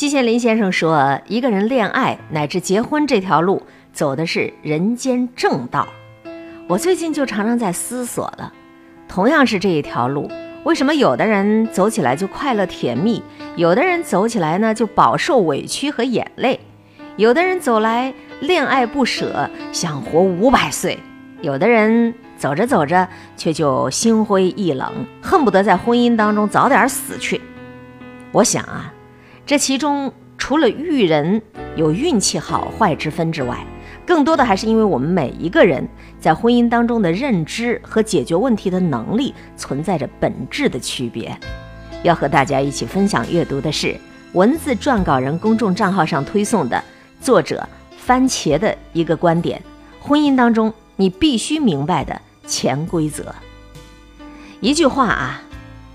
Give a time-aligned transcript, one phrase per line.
[0.00, 5.86] 季羡林先生说：“一个人恋爱乃至结婚这条路，走的是人间正道。”
[6.66, 8.50] 我最近就常常在思索了，
[9.06, 10.30] 同样是这一条路，
[10.64, 13.22] 为什么有的人走起来就快乐甜蜜，
[13.56, 16.58] 有的人走起来呢就饱受委屈和眼泪，
[17.16, 20.98] 有的人走来恋爱不舍，想活五百岁，
[21.42, 23.06] 有的人走着走着
[23.36, 24.90] 却就心灰意冷，
[25.20, 27.38] 恨不得在婚姻当中早点死去。
[28.32, 28.90] 我想啊。
[29.50, 31.42] 这其中除了遇人
[31.74, 33.66] 有运气好坏之分之外，
[34.06, 35.88] 更多的还是因为我们每一个人
[36.20, 41.36] 在婚姻当中的认知和解决问题的能力存在着本质的区别。
[42.04, 43.96] 要和大家一起分享阅读的是
[44.34, 46.80] 文字撰稿人公众账号上推送的
[47.20, 49.60] 作者番茄的一个观点：
[50.00, 53.34] 婚姻当中你必须明白的潜规则。
[54.60, 55.42] 一句话啊，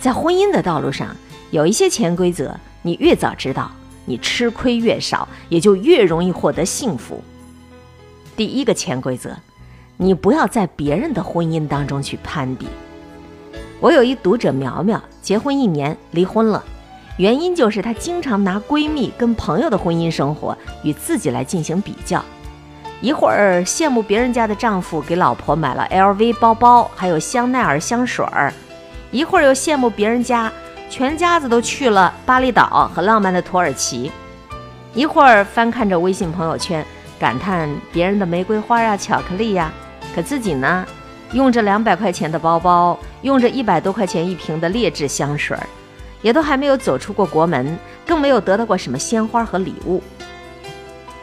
[0.00, 1.14] 在婚姻的道路上
[1.50, 2.58] 有一些潜规则。
[2.82, 3.70] 你越早知道，
[4.04, 7.22] 你吃亏越少，也就越容易获得幸福。
[8.36, 9.36] 第一个潜规则，
[9.96, 12.66] 你不要在别人的婚姻当中去攀比。
[13.78, 16.64] 我有一读者苗苗，结婚一年离婚了，
[17.18, 22.24] 原因就是她经常拿闺蜜跟朋友的婚姻生活与自己来进行比较，
[23.00, 28.52] 一会儿羡慕别人家的丈夫给老婆买了 LV 包包，还有香奈儿香水儿，
[29.10, 30.52] 一会儿又羡慕别人家。
[30.92, 34.12] 全家子都去了巴厘岛和浪漫的土耳其，
[34.92, 36.84] 一会儿翻看着微信朋友圈，
[37.18, 39.72] 感叹别人的玫瑰花呀、巧克力呀，
[40.14, 40.86] 可自己呢，
[41.32, 45.56] 用着两百块钱的包包，用着一百多块钱一瓶的劣质香水，
[46.20, 50.02] 也都还没有走出过国门，更没有得到过什么鲜花和礼物。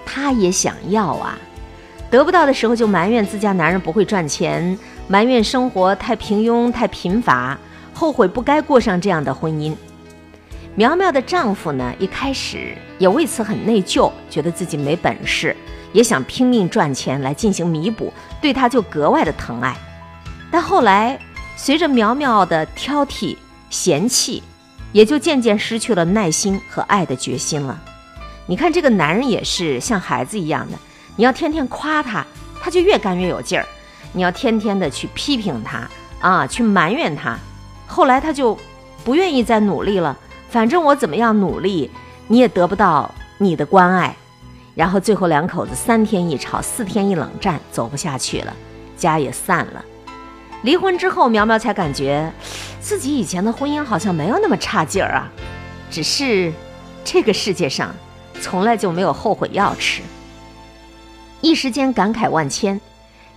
[0.03, 1.37] 她也想要啊，
[2.09, 4.75] 得不到的时候就埋怨自家男人不会赚钱，
[5.07, 7.55] 埋怨生活太平庸、太贫乏。
[7.99, 9.75] 后悔不该过上这样的婚姻。
[10.73, 15.53] 苗苗的丈夫呢，一开始也为此很内疚，觉得自己没本事，
[15.91, 19.75] 也想拼命赚钱来进行弥补，对她就格外的疼爱。
[20.49, 21.19] 但后来，
[21.57, 23.35] 随着苗苗的挑剔、
[23.69, 24.41] 嫌弃，
[24.93, 27.77] 也就渐渐失去了耐心和爱的决心了。
[28.45, 30.77] 你看，这个男人也是像孩子一样的，
[31.17, 32.25] 你要天天夸他，
[32.61, 33.65] 他就越干越有劲儿；
[34.13, 35.89] 你要天天的去批评他
[36.21, 37.37] 啊，去埋怨他。
[37.89, 38.55] 后来他就
[39.03, 40.15] 不愿意再努力了，
[40.47, 41.89] 反正我怎么样努力，
[42.27, 44.15] 你也得不到你的关爱。
[44.75, 48.53] 然后最后两口子三天一吵，四天一冷战，走不下去了，
[48.95, 49.83] 家也散了。
[50.61, 52.31] 离婚之后，苗苗才感觉
[52.79, 55.27] 自己以前的婚姻好像没有那么差劲儿啊，
[55.89, 56.53] 只是
[57.03, 57.93] 这个世界上
[58.39, 60.03] 从来就没有后悔药吃。
[61.41, 62.79] 一时间感慨万千，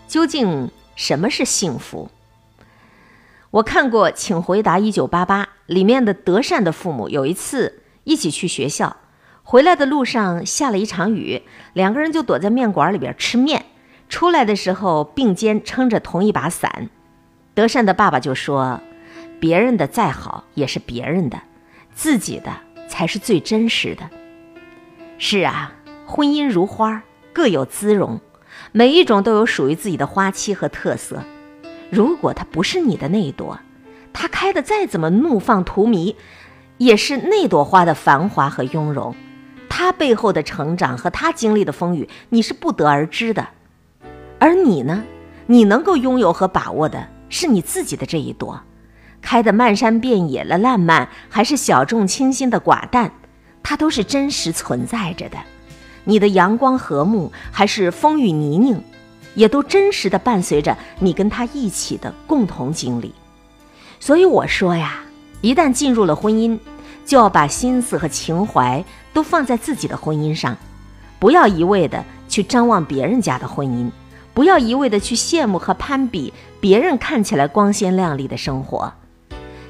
[0.07, 2.11] 究竟什么是幸福？
[3.53, 8.97] 我看过《请回答一九八八》里面的德善的父母，有一次一起去学校，
[9.43, 11.43] 回来的路上下了一场雨，
[11.75, 13.67] 两个人就躲在面馆里边吃面。
[14.09, 16.89] 出来的时候并肩撑着同一把伞。
[17.53, 18.81] 德善的爸爸就说
[19.39, 21.39] ：“别人的再好也是别人的，
[21.95, 22.51] 自己的
[22.89, 24.09] 才是最真实的。”
[25.19, 25.75] 是啊，
[26.07, 27.03] 婚姻如花，
[27.35, 28.19] 各有姿容，
[28.73, 31.23] 每一种都有属于自己的花期和特色。
[31.93, 33.59] 如果它不是你的那一朵，
[34.15, 36.15] 它开的再怎么怒放荼蘼，
[36.79, 39.15] 也是那朵花的繁华和雍容。
[39.69, 43.47] 它背后的成长和它经历的风雨，你是不得而知的。
[44.39, 45.05] 而你呢？
[45.47, 48.59] 你能够拥有和把握的是你自己的这一朵，
[49.21, 53.13] 开的漫山遍野的烂漫，还是小众清新的寡淡，
[53.63, 55.37] 它都是真实存在着的。
[56.05, 58.81] 你的阳光和睦，还是风雨泥泞？
[59.35, 63.13] 也都真实的伴随着你跟他一起的共同经历，
[63.99, 65.01] 所以我说呀，
[65.41, 66.59] 一旦进入了婚姻，
[67.07, 70.57] 就要把心思和情怀都放在自己的婚姻上，
[71.19, 73.91] 不要一味的去张望别人家的婚姻，
[74.35, 78.93] 不要一味的去羡慕和攀比别人看起来光鲜亮丽的生活。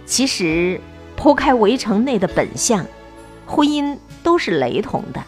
[0.05, 0.81] 其实，
[1.17, 2.85] 剖开围城内的本相，
[3.47, 5.23] 婚姻都是雷同的，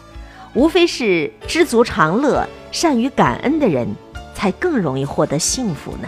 [0.53, 3.87] 无非是知足常乐、善于感恩的人。
[4.35, 6.07] 才更容易获得幸福呢。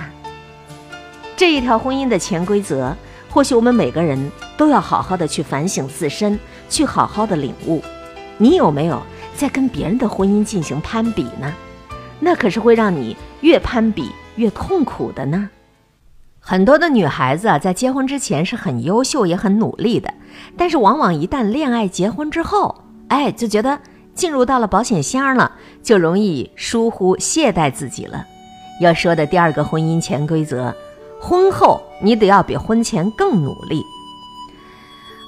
[1.36, 2.96] 这一条婚姻的潜规则，
[3.30, 6.38] 或许我们每个人都要好好的去反省自身，
[6.70, 7.82] 去好好的领悟。
[8.38, 9.02] 你有没有
[9.36, 11.54] 在跟别人的婚姻进行攀比呢？
[12.20, 15.50] 那可是会让你越攀比越痛苦的呢。
[16.40, 20.14] 很多的女孩子啊，在结婚之前是很优秀也很努力的，
[20.56, 23.80] 但是往往一旦恋爱结婚之后，哎，就觉得。
[24.18, 25.52] 进入到了保险箱了，
[25.84, 28.26] 就容易疏忽懈怠自己了。
[28.82, 30.76] 要说的第二个婚姻潜规则，
[31.22, 33.82] 婚后你得要比婚前更努力。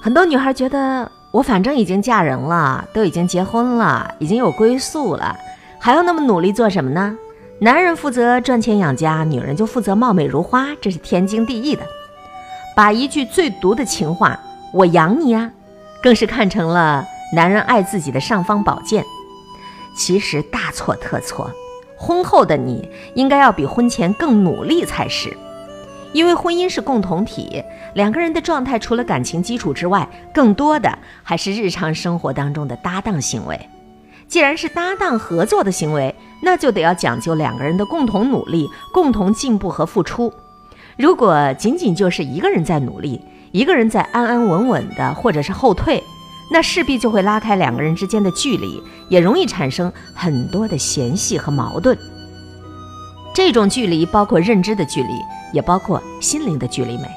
[0.02, 5.36] 很多女孩觉得我反正已经嫁人了，都已经结婚了，已经有归宿了，
[5.78, 7.16] 还要那么努力做什么呢？
[7.60, 11.82] 男人负责赚钱养家，女人就负责貌美如花，这是天经地义的。
[12.74, 14.40] 把一句最毒的情话
[14.72, 15.50] “我养你啊”，
[16.02, 19.04] 更是看成了男人爱自己的尚方宝剑。
[19.96, 21.50] 其实大错特错，
[21.96, 25.36] 婚后的你应该要比婚前更努力才是。
[26.12, 27.62] 因为婚姻是共同体，
[27.94, 33.68] 两个人的状态除了感情基础之外，更多的还是日常生活当中的搭档行为。
[34.26, 40.32] 既然是搭档合作的行为，那就得要讲究两个人的共同努力、共同进步和付出。
[40.96, 43.20] 如果仅仅就是一个人在努力，
[43.52, 46.02] 一个人在安安稳稳的，或者是后退，
[46.50, 51.96] 那势必就会拉开两个人之间的距离，也容易产生很多的嫌隙和矛盾。
[53.32, 55.08] 这种距离包括认知的距离。
[55.52, 57.08] 也包括心灵的距离美，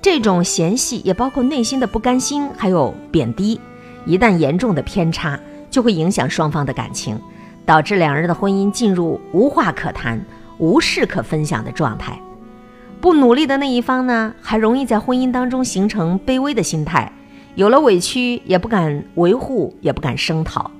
[0.00, 3.60] 这种嫌隙也包括内心的不甘心，还有贬低。
[4.04, 5.36] 一旦严重的偏差，
[5.68, 7.20] 就会影响双方的感情，
[7.64, 10.24] 导致两人的婚姻进入无话可谈、
[10.58, 12.16] 无事可分享的状态。
[13.00, 17.10] 不努力的那一方呢，还容易在婚姻当中形成卑微的心态，
[17.56, 20.70] 有了委屈也不敢维护，也不敢声讨。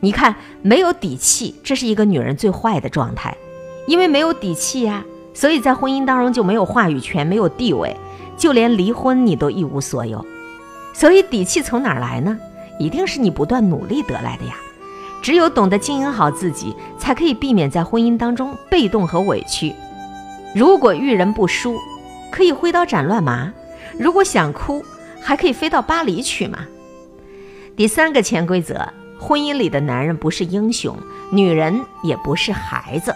[0.00, 3.34] 你看，没有底气，这是一个女人最坏的状态，
[3.88, 5.02] 因为没有底气呀。
[5.32, 7.96] 所以在婚姻当中就没有话语权，没有地位，
[8.36, 10.24] 就连离婚你都一无所有。
[10.92, 12.38] 所以底气从哪来呢？
[12.78, 14.54] 一定是你不断努力得来的呀。
[15.22, 19.74] 只有懂得经营好自己，才可以避免在婚姻当中被动和委屈。
[20.54, 21.78] 如果遇人不淑，
[22.30, 23.50] 可以挥刀斩乱麻；
[23.98, 24.84] 如果想哭，
[25.26, 26.60] 还可以飞到巴黎去嘛。
[27.76, 28.88] 第三个潜规则：
[29.18, 30.96] 婚姻里的男人不是英雄，
[31.32, 33.10] 女人也不是孩子。《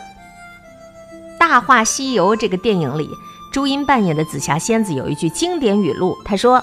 [1.39, 3.09] 大话西游》这个电影里，
[3.53, 6.61] 朱茵扮演的紫霞仙子有一句经典语录，她说：“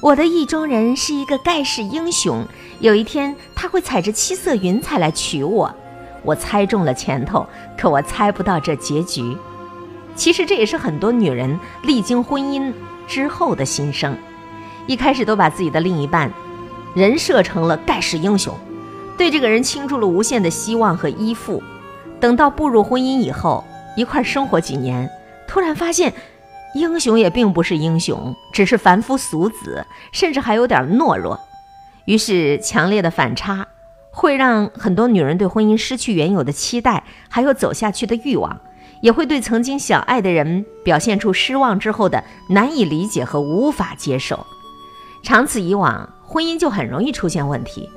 [0.00, 2.46] 我的意中人是一个盖世英雄，
[2.78, 5.74] 有一天他会踩着七色云彩来娶我。”
[6.22, 7.44] 我猜中了前头，
[7.76, 9.36] 可我猜不到这结局。
[10.14, 12.72] 其实这也是很多女人历经婚姻
[13.08, 14.16] 之后的心声，
[14.86, 16.30] 一开始都把自己的另一半
[16.94, 18.54] 人设成了盖世英雄，
[19.16, 21.62] 对这个人倾注了无限的希望和依附，
[22.18, 23.64] 等到步入婚姻以后。
[23.96, 25.10] 一块生活几年，
[25.48, 26.14] 突然发现，
[26.74, 31.38] 英雄也并不是英雄，只是凡夫俗子，甚至还有点懦弱。
[32.04, 33.66] 于是，强烈的反差
[34.12, 38.60] 会让很多女人对婚姻失去原有的期待，还有走下去的欲望，
[39.00, 44.46] 也会对曾经想爱的人表现出失望之后的难以理解和无法接受。
[45.22, 47.88] 长此以往，婚姻就很容易出现问题。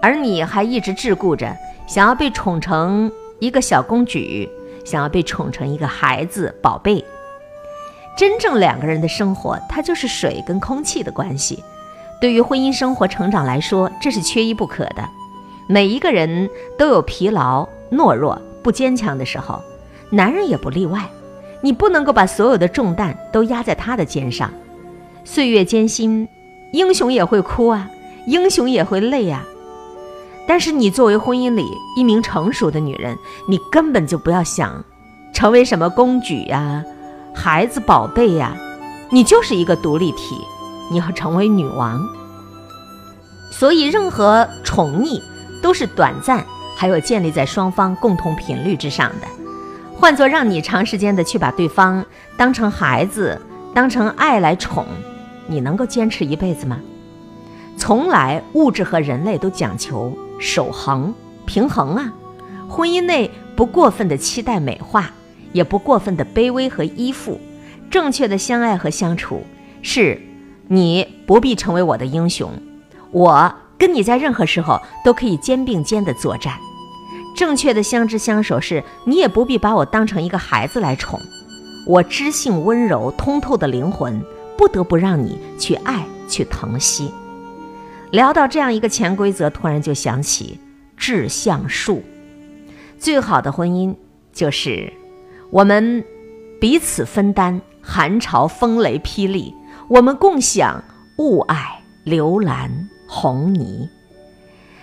[0.00, 4.48] 而你还一直桎梏着，想要被宠成一个小公举。
[4.84, 7.04] 想要被宠成一个孩子宝贝，
[8.18, 11.62] 真正两个人的生活，它就是水跟空气的关系。
[12.20, 15.08] 对于婚姻生活成长来说，这是缺一不可的。
[15.68, 19.62] 每一个人都有疲劳、懦弱、不坚强的时候，
[20.10, 21.08] 男人也不例外。
[21.60, 24.52] 你不能够把所有的重担都压在他的肩上。
[25.24, 26.28] 岁月艰辛，
[26.72, 27.88] 英雄也会哭啊，
[28.26, 29.42] 英雄也会累呀。
[30.46, 31.64] 但是你作为婚姻里
[31.96, 33.16] 一名成熟的女人，
[33.48, 34.84] 你根本就不要想
[35.32, 36.82] 成为什么公举呀、
[37.34, 38.56] 孩子宝贝呀，
[39.10, 40.36] 你就是一个独立体，
[40.90, 42.02] 你要成为女王。
[43.52, 45.20] 所以，任何宠溺
[45.62, 46.44] 都是短暂，
[46.76, 49.26] 还有建立在双方共同频率之上的。
[49.94, 52.04] 换作让你长时间的去把对方
[52.36, 53.40] 当成孩子、
[53.72, 54.84] 当成爱来宠，
[55.52, 56.80] 你能够坚持一辈子吗？
[57.76, 60.12] 从来物质和人类都讲求。
[60.44, 61.14] 守恒
[61.46, 62.12] 平衡啊，
[62.68, 65.12] 婚姻内不过分的期待美化，
[65.52, 67.38] 也不过分的卑微和依附，
[67.88, 69.40] 正确的相爱和相处
[69.82, 70.20] 是，
[70.66, 72.50] 你不必成为我的英雄，
[73.12, 76.54] 我跟你在任何时候都可以肩并肩的作战。
[77.36, 81.20] 正确的相知相守是，你也不必把我当成一个孩子来宠，
[81.86, 84.20] 我知性温柔通透的灵魂
[84.56, 87.12] 不得不让你去爱去疼惜。
[88.10, 90.58] 聊到这样一个潜规则，突然就想起
[90.96, 92.02] 志向树。
[92.98, 93.96] 最好的婚姻
[94.32, 94.92] 就是
[95.50, 96.04] 我们
[96.60, 99.54] 彼此分担寒潮风雷霹雳，
[99.88, 100.84] 我们共享
[101.18, 101.56] 雾霭
[102.04, 103.88] 流岚红泥。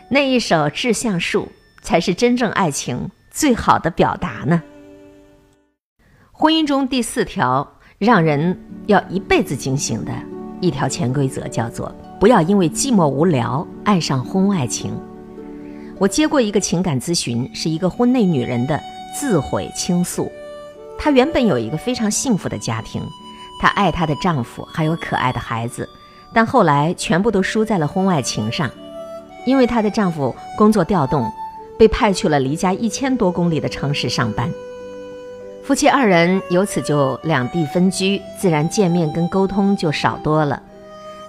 [0.10, 1.44] 那一首《志向树》
[1.82, 4.64] 才是真正爱情最好的表达呢。
[6.32, 10.12] 婚姻中第四条让人要一辈子警醒的
[10.62, 11.94] 一条潜规则叫做。
[12.18, 14.98] 不要因为寂寞无聊爱上婚外情。
[15.98, 18.80] 我接过一个情感咨询，是一个婚内女人的
[19.14, 20.32] 自毁倾诉。
[20.98, 23.02] 她原本有一个非常幸福的家庭，
[23.62, 25.88] 她爱她的丈夫，还有可爱的孩子。
[26.34, 28.70] 但后来全部都输在了婚外情上，
[29.46, 31.30] 因为她的丈夫工作调动，
[31.78, 34.50] 被派去了离家一千多公里的城市上班。
[35.70, 40.60] 夫妻二人由此就两地分居，自然见面跟沟通就少多了。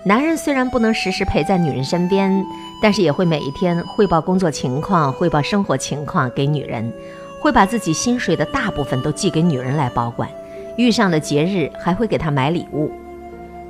[0.02, 2.42] 男人虽然不能时时陪在女人身边，
[2.80, 6.90] 但是也会每一天汇报工作情况、汇报生活情况给女人，
[7.38, 10.26] 会把自己薪水的大部分都寄给女人来保管，
[10.78, 12.90] 遇上了节日还会给她买礼物。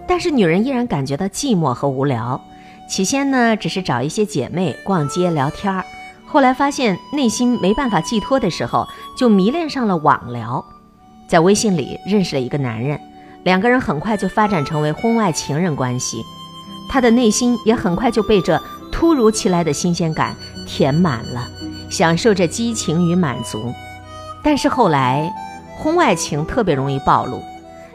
[0.06, 2.40] 但是女人依然感觉到寂寞和无聊。
[2.88, 5.84] 起先呢，只是找一些姐妹逛街聊天儿，
[6.32, 10.64] 后来发现内心没办法寄托的时候，就迷恋上了网聊，
[11.28, 13.00] 在微信里认识了一个男人。
[13.42, 16.22] 两个人很快就发展成为婚外情人关系，
[16.88, 20.36] 他的内心也很快就被这突如其来的新鲜感
[20.68, 21.48] 填满了，
[21.90, 23.74] 享受着激情与满足。
[24.40, 25.28] 但是后来，
[25.78, 27.42] 婚外情特别容易暴露，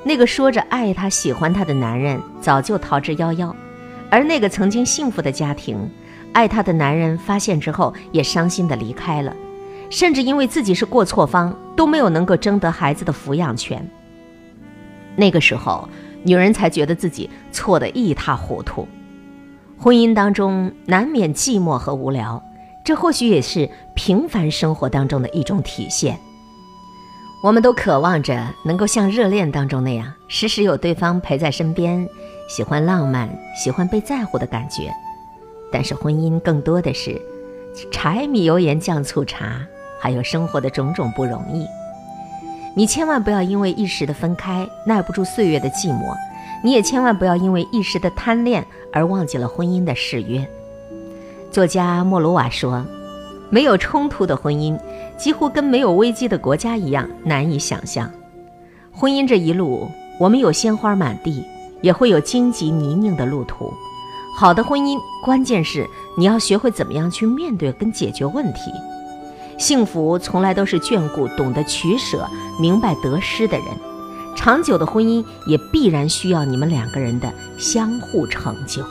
[0.03, 3.53] 那个说着爱他、喜欢他的男人早就逃之夭夭，
[4.09, 5.89] 而那个曾经幸福的家庭，
[6.35, 9.33] 爱她的男人发现之后也伤心的离开了，
[9.89, 13.89] 甚至因为自己是过错方，都没有能够争得孩子的抚养权。
[15.15, 15.87] 那个时候，
[16.23, 18.85] 女人才觉得自己错得一塌糊涂。
[19.77, 22.43] 婚姻当中难免寂寞和无聊，
[22.83, 26.19] 这或许也是平凡生活当中的一种体现。
[27.41, 32.05] 我们都渴望着能够像热恋当中那样，时时有对方陪在身边，
[32.49, 34.91] 喜欢浪漫，喜欢被在乎的感觉。
[35.75, 37.21] 但是婚姻更多的是
[37.91, 39.59] 柴米油盐酱醋茶，
[39.99, 41.67] 还有生活的种种不容易。
[42.73, 46.15] 你千万不要因为一时的分开耐不住岁月的寂寞，
[46.63, 50.47] 你也千万不要因为一时的贪恋而忘记了婚姻的誓约。
[51.51, 52.85] 作家莫鲁瓦说
[53.51, 54.79] ：“没有冲突的婚姻，
[55.17, 58.09] 几乎跟没有危机的国家一样难以想象。
[58.93, 59.89] 婚姻这一路，
[60.21, 61.43] 我们有鲜花满地，
[61.81, 63.73] 也会有荆棘泥泞的路途。
[64.37, 65.87] 好的婚姻，关键是
[66.17, 68.71] 你要学会怎么样去面对跟解决问题。”
[69.57, 72.27] 幸福从来都是眷顾懂得取舍、
[72.59, 73.67] 明白得失的人。
[74.35, 78.83] 长久的婚姻也必然需要你们两个人的相互成就。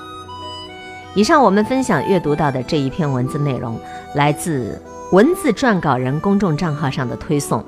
[1.15, 3.79] 以上我们分享阅读到的这一篇文字内容，
[4.15, 4.81] 来自
[5.13, 7.63] 文字撰稿人公众账号上的推送，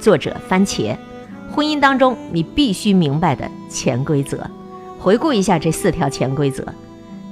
[0.00, 0.96] 作者番茄。
[1.54, 4.42] 婚姻当中你必须明白的潜规则，
[4.98, 6.64] 回顾一下这四条潜规则：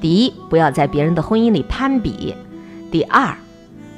[0.01, 2.35] 第一，不要在别人的婚姻里攀比；
[2.91, 3.37] 第二，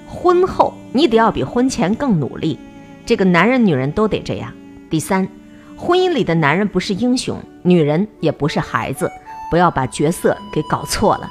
[0.06, 2.58] 婚后你得要比婚前更努力，
[3.04, 4.52] 这个男人女人都得这样。
[4.88, 5.28] 第三，
[5.76, 9.10] 婚姻里的男人不是英雄，女人也不是孩子，
[9.50, 11.28] 不要把角色给搞错了。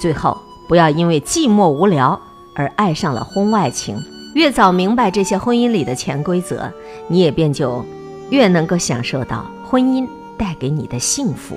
[0.00, 0.36] 最后，
[0.68, 2.20] 不要因为寂寞无聊
[2.54, 3.96] 而爱上了婚外情。
[4.34, 6.70] 越早明白这些婚姻里的潜规则，
[7.08, 7.84] 你也便就
[8.30, 11.56] 越能够享受到婚姻带给你的幸福。